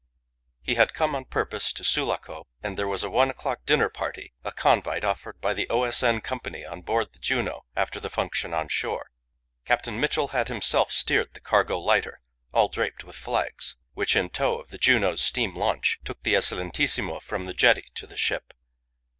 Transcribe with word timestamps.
He 0.63 0.73
had 0.73 0.95
come 0.95 1.13
on 1.13 1.25
purpose 1.25 1.71
to 1.73 1.83
Sulaco, 1.83 2.47
and 2.63 2.75
there 2.75 2.87
was 2.87 3.03
a 3.03 3.09
one 3.11 3.29
o'clock 3.29 3.67
dinner 3.67 3.87
party, 3.87 4.33
a 4.43 4.51
convite 4.51 5.03
offered 5.03 5.39
by 5.39 5.53
the 5.53 5.69
O.S.N. 5.69 6.21
Company 6.21 6.65
on 6.65 6.81
board 6.81 7.13
the 7.13 7.19
Juno 7.19 7.65
after 7.75 7.99
the 7.99 8.09
function 8.09 8.51
on 8.51 8.67
shore. 8.67 9.11
Captain 9.63 9.99
Mitchell 9.99 10.29
had 10.29 10.47
himself 10.47 10.91
steered 10.91 11.35
the 11.35 11.39
cargo 11.39 11.77
lighter, 11.77 12.19
all 12.51 12.67
draped 12.67 13.03
with 13.03 13.15
flags, 13.15 13.75
which, 13.93 14.15
in 14.15 14.31
tow 14.31 14.59
of 14.59 14.69
the 14.69 14.79
Juno's 14.79 15.21
steam 15.21 15.55
launch, 15.55 15.99
took 16.03 16.23
the 16.23 16.33
Excellentissimo 16.33 17.19
from 17.21 17.45
the 17.45 17.53
jetty 17.53 17.85
to 17.93 18.07
the 18.07 18.17
ship. 18.17 18.55